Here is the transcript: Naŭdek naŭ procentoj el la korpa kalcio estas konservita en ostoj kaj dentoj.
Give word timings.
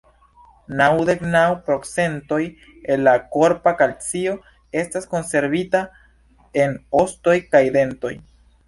Naŭdek 0.77 1.19
naŭ 1.35 1.43
procentoj 1.67 2.39
el 2.95 3.05
la 3.09 3.15
korpa 3.37 3.75
kalcio 3.83 4.35
estas 4.83 5.09
konservita 5.15 5.87
en 6.65 6.77
ostoj 7.05 7.39
kaj 7.55 7.65
dentoj. 7.81 8.15